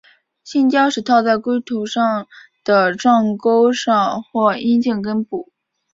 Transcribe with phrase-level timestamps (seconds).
[0.43, 1.85] 性交时套在龟头
[2.63, 5.51] 的状沟上或阴茎根部。